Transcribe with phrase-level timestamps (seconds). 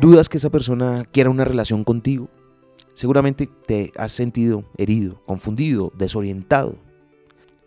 [0.00, 2.28] dudas que esa persona quiera una relación contigo.
[2.94, 6.76] Seguramente te has sentido herido, confundido, desorientado.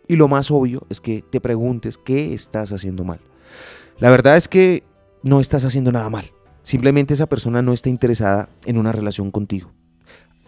[0.07, 3.20] Y lo más obvio es que te preguntes qué estás haciendo mal.
[4.00, 4.84] La verdad es que
[5.24, 6.32] no estás haciendo nada mal.
[6.62, 9.71] Simplemente esa persona no está interesada en una relación contigo.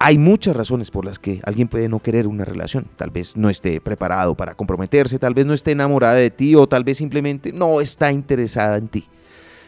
[0.02, 2.88] Hay muchas razones por las que alguien puede no querer una relación.
[2.96, 6.68] Tal vez no esté preparado para comprometerse, tal vez no esté enamorada de ti o
[6.68, 9.10] tal vez simplemente no está interesada en ti.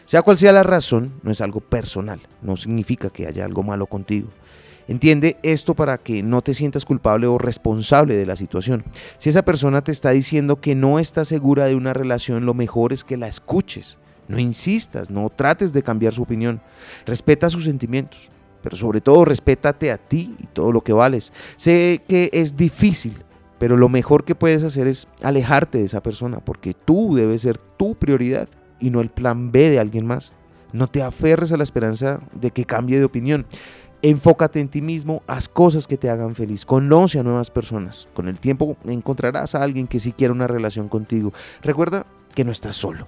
[0.04, 3.86] Sea cual sea la razón, no es algo personal, no significa que haya algo malo
[3.86, 4.28] contigo.
[4.88, 8.84] Entiende esto para que no te sientas culpable o responsable de la situación.
[9.18, 12.92] Si esa persona te está diciendo que no está segura de una relación, lo mejor
[12.92, 13.98] es que la escuches.
[14.28, 16.60] No insistas, no trates de cambiar su opinión.
[17.06, 18.30] Respeta sus sentimientos,
[18.62, 21.32] pero sobre todo respétate a ti y todo lo que vales.
[21.56, 23.22] Sé que es difícil,
[23.58, 27.58] pero lo mejor que puedes hacer es alejarte de esa persona, porque tú debes ser
[27.58, 28.48] tu prioridad
[28.82, 30.34] y no el plan B de alguien más.
[30.72, 33.46] No te aferres a la esperanza de que cambie de opinión.
[34.02, 38.08] Enfócate en ti mismo, haz cosas que te hagan feliz, conoce a nuevas personas.
[38.14, 41.32] Con el tiempo encontrarás a alguien que sí quiera una relación contigo.
[41.62, 43.06] Recuerda que no estás solo.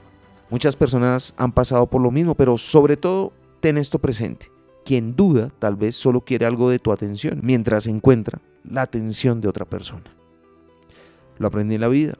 [0.50, 4.52] Muchas personas han pasado por lo mismo, pero sobre todo ten esto presente.
[4.84, 9.48] Quien duda tal vez solo quiere algo de tu atención, mientras encuentra la atención de
[9.48, 10.14] otra persona.
[11.38, 12.14] Lo aprendí en la vida.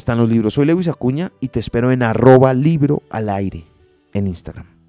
[0.00, 0.54] Están los libros.
[0.54, 3.66] Soy Lewis Acuña y te espero en arroba libro al aire
[4.14, 4.79] en Instagram.